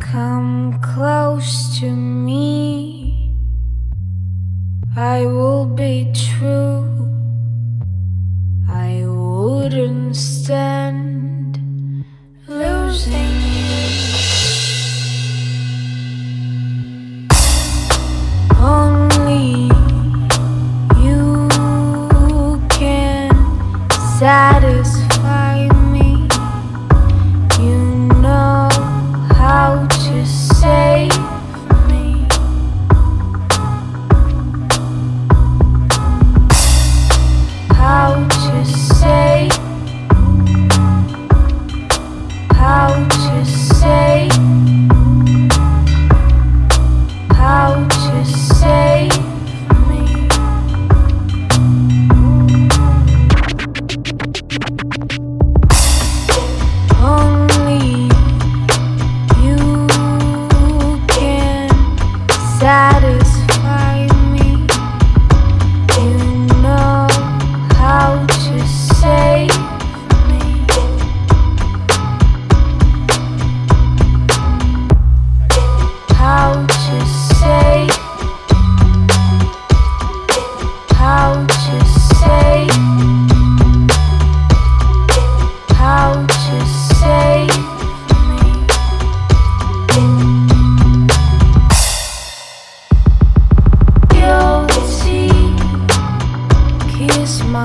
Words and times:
Come 0.00 0.78
close 0.80 1.78
to 1.80 1.90
me. 1.90 3.34
I 4.96 5.26
will 5.26 5.66
be 5.66 6.12
true. 6.14 6.84
I 8.68 9.04
wouldn't 9.04 10.16
stand 10.16 11.17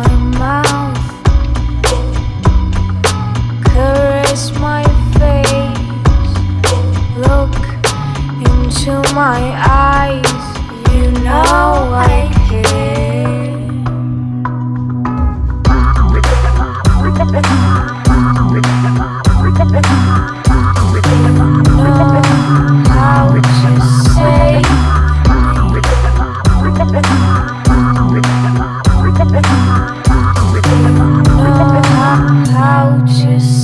my 0.04 0.16
mouth. 0.40 0.83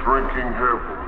drinking 0.00 0.52
heavily. 0.54 1.01